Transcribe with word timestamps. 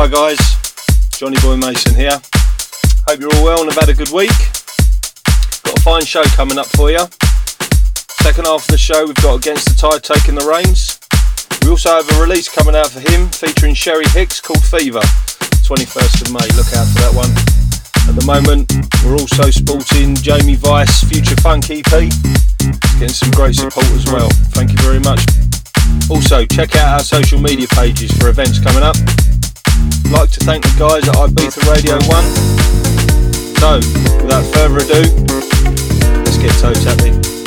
Hi 0.00 0.08
guys, 0.08 0.40
Johnny 1.12 1.36
Boy 1.44 1.60
Mason 1.60 1.94
here. 1.94 2.16
Hope 3.04 3.20
you're 3.20 3.28
all 3.36 3.44
well 3.44 3.60
and 3.60 3.68
have 3.68 3.84
had 3.84 3.92
a 3.92 3.94
good 3.94 4.08
week. 4.08 4.32
Got 5.60 5.76
a 5.76 5.82
fine 5.84 6.06
show 6.08 6.24
coming 6.40 6.56
up 6.56 6.64
for 6.72 6.90
you. 6.90 7.04
Second 8.24 8.48
half 8.48 8.64
of 8.64 8.72
the 8.72 8.80
show, 8.80 9.04
we've 9.04 9.20
got 9.20 9.36
Against 9.36 9.68
the 9.68 9.76
Tide 9.76 10.00
taking 10.00 10.40
the 10.40 10.48
reins. 10.48 10.96
We 11.60 11.68
also 11.68 12.00
have 12.00 12.08
a 12.16 12.18
release 12.18 12.48
coming 12.48 12.74
out 12.74 12.88
for 12.88 13.04
him 13.12 13.28
featuring 13.28 13.74
Sherry 13.74 14.08
Hicks 14.16 14.40
called 14.40 14.64
Fever, 14.64 15.04
21st 15.68 16.24
of 16.24 16.32
May. 16.32 16.48
Look 16.56 16.72
out 16.72 16.88
for 16.88 17.04
that 17.04 17.12
one. 17.12 17.28
At 18.08 18.16
the 18.16 18.24
moment, 18.24 18.72
we're 19.04 19.20
also 19.20 19.52
sporting 19.52 20.16
Jamie 20.16 20.56
Vice 20.56 21.04
Future 21.12 21.36
Funk 21.44 21.68
EP. 21.68 22.08
Getting 22.96 23.12
some 23.12 23.30
great 23.36 23.54
support 23.54 23.84
as 23.92 24.08
well. 24.08 24.32
Thank 24.56 24.72
you 24.72 24.80
very 24.80 25.00
much. 25.04 25.20
Also, 26.08 26.46
check 26.46 26.72
out 26.76 26.88
our 26.88 27.04
social 27.04 27.38
media 27.38 27.68
pages 27.76 28.16
for 28.16 28.32
events 28.32 28.56
coming 28.64 28.80
up. 28.82 28.96
I'd 30.06 30.12
like 30.12 30.30
to 30.32 30.40
thank 30.40 30.64
the 30.64 30.74
guys 30.78 31.08
at 31.08 31.14
Ibiza 31.14 31.62
Radio 31.70 31.96
1. 32.08 32.24
So, 33.60 33.76
without 34.22 34.44
further 34.54 34.78
ado, 34.78 35.02
let's 36.24 36.38
get 36.38 36.52
toe 36.60 36.72
tapping. 36.72 37.39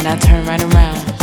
And 0.00 0.08
I 0.08 0.16
turn 0.16 0.46
right 0.46 0.62
around. 0.62 1.19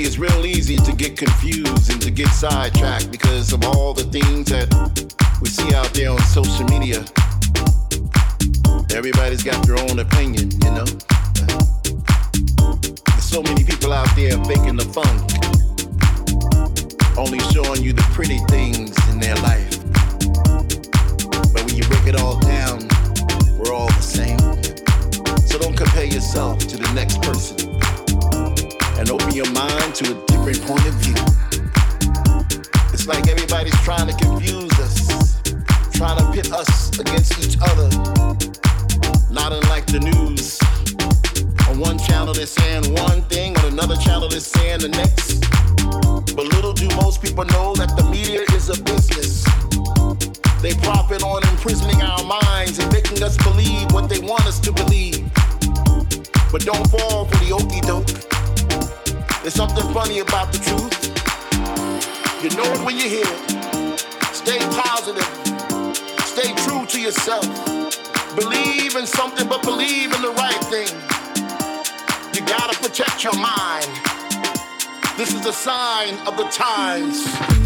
see, 0.00 0.06
it's 0.06 0.18
real 0.18 0.46
easy 0.46 0.76
to 0.76 0.92
get 0.92 1.16
confused 1.16 1.90
and 1.90 2.00
to 2.00 2.10
get 2.10 2.28
sidetracked 2.28 3.10
because 3.10 3.52
of 3.52 3.64
all 3.64 3.92
the 3.92 4.04
things 4.04 4.48
that 4.50 4.68
we 5.40 5.48
see 5.48 5.74
out 5.74 5.92
there 5.94 6.10
on 6.10 6.18
social 6.20 6.64
media. 6.66 7.04
Everybody's 8.94 9.42
got 9.42 9.66
their 9.66 9.78
own 9.78 9.98
opinion, 9.98 10.50
you 10.62 10.70
know? 10.70 10.84
There's 13.08 13.24
so 13.24 13.42
many 13.42 13.64
people 13.64 13.92
out 13.92 14.08
there 14.16 14.36
faking 14.44 14.76
the 14.76 14.88
funk, 14.96 15.20
only 17.16 17.40
showing 17.52 17.82
you 17.82 17.92
the 17.92 18.06
pretty 18.12 18.38
things 18.48 18.96
in 19.10 19.20
their 19.20 19.36
life. 19.36 19.70
But 21.52 21.64
when 21.64 21.76
you 21.76 21.84
break 21.84 22.06
it 22.06 22.20
all 22.20 22.38
down, 22.40 22.88
we're 23.58 23.72
all 23.72 23.88
the 23.88 24.02
same. 24.02 24.38
So 25.46 25.58
don't 25.58 25.76
compare 25.76 26.06
yourself 26.06 26.58
to 26.68 26.76
the 26.76 26.90
next 26.94 27.20
person 27.22 27.79
and 29.00 29.10
open 29.10 29.32
your 29.32 29.50
mind 29.52 29.94
to 29.94 30.04
a 30.12 30.26
different 30.26 30.60
point 30.60 30.86
of 30.86 30.92
view. 31.00 31.16
It's 32.92 33.06
like 33.06 33.26
everybody's 33.28 33.74
trying 33.80 34.06
to 34.08 34.14
confuse 34.14 34.70
us, 34.78 35.40
trying 35.94 36.18
to 36.18 36.30
pit 36.32 36.52
us 36.52 36.98
against 36.98 37.32
each 37.40 37.56
other. 37.62 37.88
Not 39.32 39.54
unlike 39.54 39.86
the 39.86 40.00
news. 40.00 40.60
On 41.70 41.80
one 41.80 41.98
channel 41.98 42.34
they're 42.34 42.44
saying 42.44 42.92
one 42.92 43.22
thing, 43.22 43.56
on 43.56 43.72
another 43.72 43.96
channel 43.96 44.28
they're 44.28 44.38
saying 44.38 44.80
the 44.80 44.90
next. 44.90 45.48
But 46.36 46.44
little 46.54 46.74
do 46.74 46.86
most 46.96 47.22
people 47.22 47.46
know 47.46 47.74
that 47.76 47.96
the 47.96 48.04
media 48.04 48.42
is 48.52 48.68
a 48.68 48.76
business. 48.82 49.44
They 50.60 50.74
profit 50.84 51.22
on 51.22 51.42
imprisoning 51.48 52.02
our 52.02 52.22
minds 52.22 52.78
and 52.78 52.92
making 52.92 53.22
us 53.22 53.38
believe 53.38 53.90
what 53.92 54.10
they 54.10 54.20
want 54.20 54.44
us 54.44 54.60
to 54.60 54.72
believe. 54.72 55.24
But 56.52 56.66
don't 56.66 56.86
fall 56.90 57.24
for 57.24 57.36
the 57.42 57.52
okey 57.54 57.80
doke. 57.80 58.39
There's 59.42 59.54
something 59.54 59.94
funny 59.94 60.18
about 60.18 60.52
the 60.52 60.58
truth. 60.58 61.00
You 62.42 62.50
know 62.58 62.72
it 62.74 62.84
when 62.84 62.98
you 62.98 63.08
hear 63.08 63.24
it. 63.24 63.98
Stay 64.34 64.58
positive. 64.58 65.24
Stay 66.26 66.54
true 66.64 66.84
to 66.84 67.00
yourself. 67.00 67.46
Believe 68.36 68.96
in 68.96 69.06
something, 69.06 69.48
but 69.48 69.62
believe 69.62 70.12
in 70.12 70.20
the 70.20 70.32
right 70.32 70.62
thing. 70.64 70.88
You 72.34 72.46
gotta 72.46 72.78
protect 72.82 73.24
your 73.24 73.34
mind. 73.34 73.88
This 75.16 75.32
is 75.34 75.46
a 75.46 75.54
sign 75.54 76.18
of 76.26 76.36
the 76.36 76.44
times. 76.44 77.59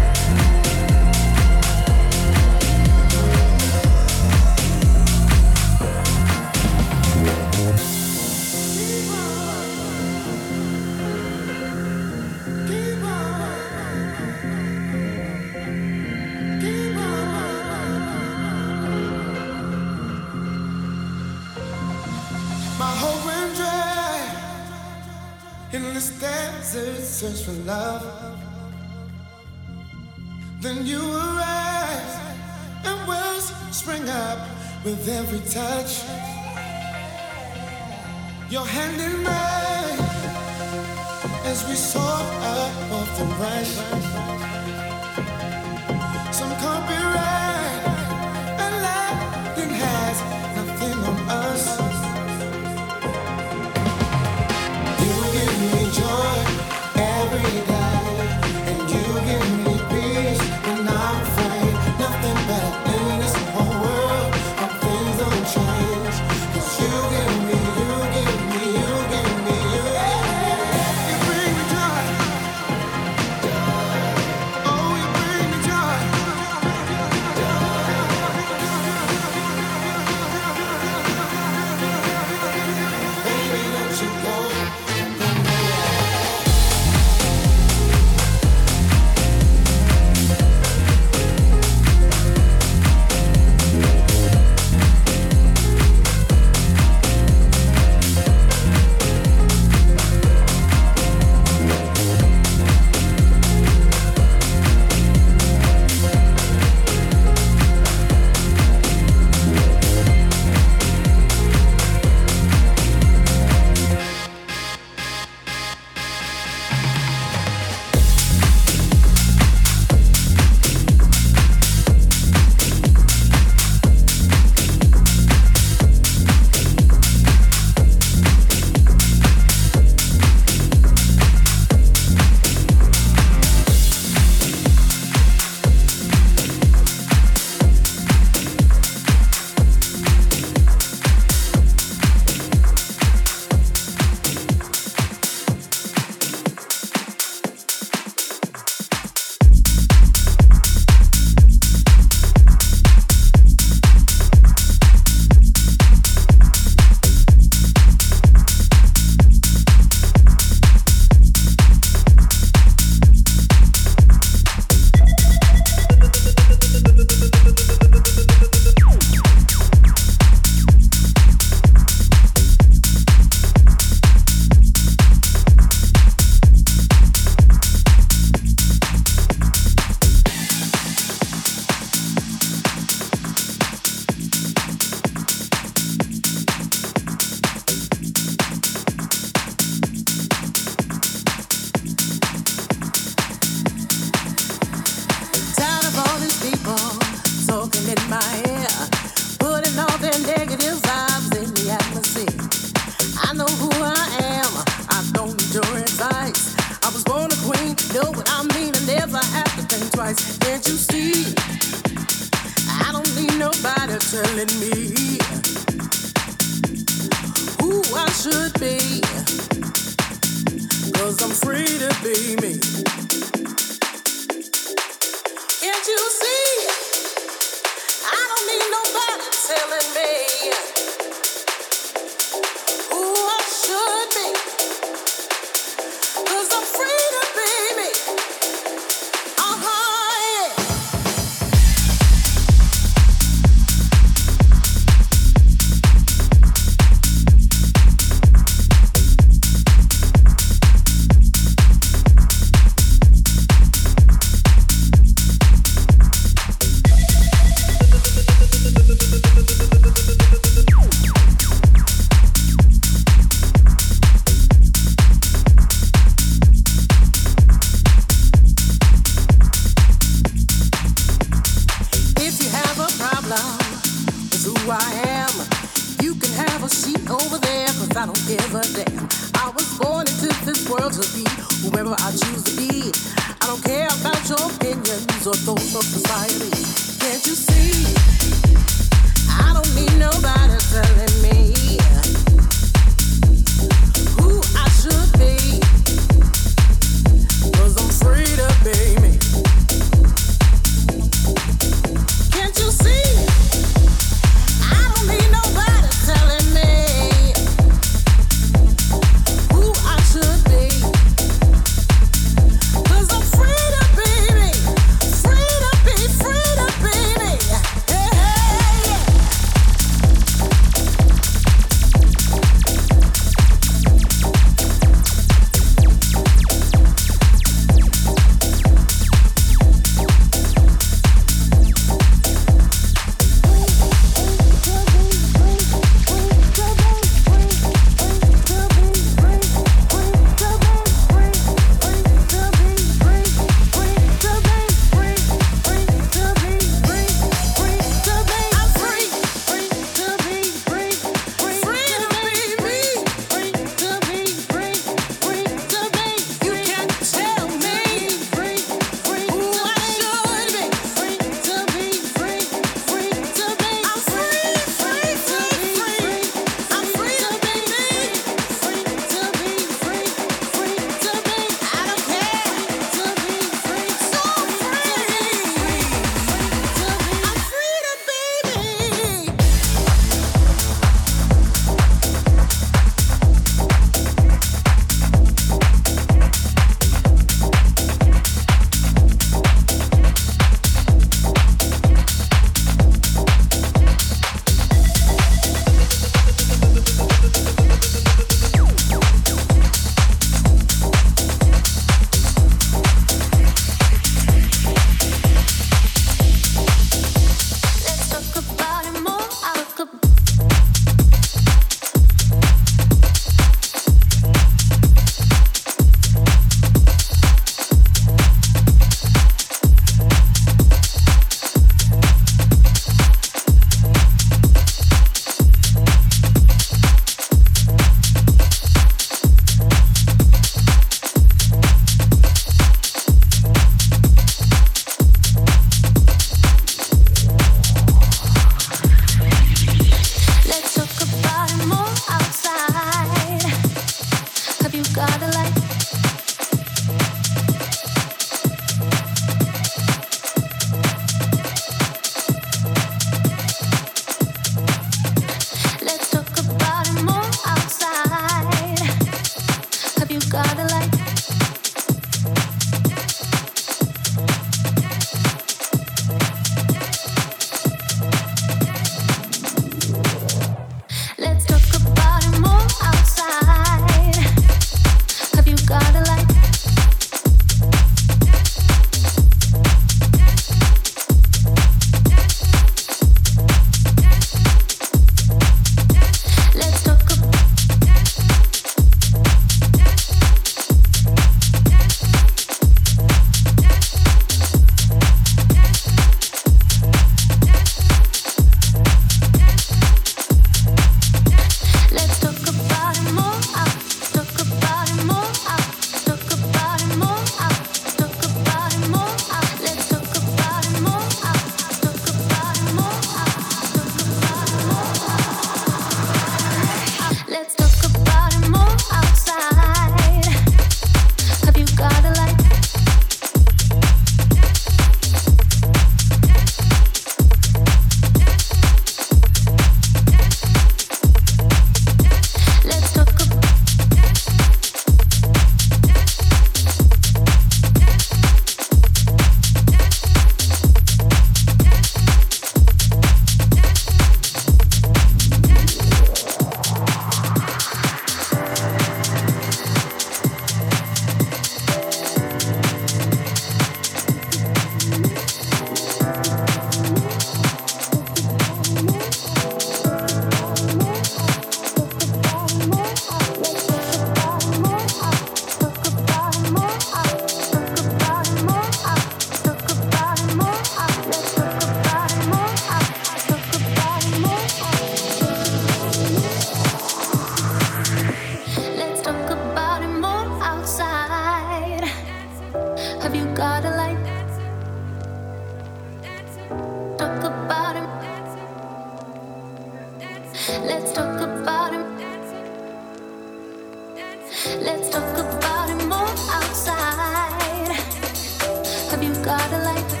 you 599.11 599.25
got 599.25 599.51
a 599.51 599.57
life. 599.63 600.00